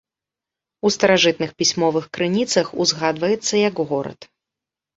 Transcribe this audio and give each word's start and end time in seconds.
У 0.89 0.91
старажытных 0.95 1.49
пісьмовых 1.59 2.09
крыніцах 2.19 2.73
узгадваецца 2.81 3.53
як 3.69 3.75
горад. 3.95 4.19